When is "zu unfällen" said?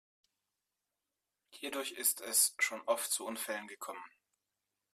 3.11-3.67